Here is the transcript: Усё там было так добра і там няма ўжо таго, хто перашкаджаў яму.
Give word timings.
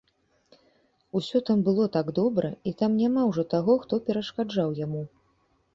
Усё 1.19 1.41
там 1.49 1.61
было 1.67 1.85
так 1.97 2.11
добра 2.21 2.51
і 2.71 2.75
там 2.81 2.91
няма 3.03 3.21
ўжо 3.29 3.43
таго, 3.57 3.73
хто 3.87 3.93
перашкаджаў 4.11 4.69
яму. 4.87 5.03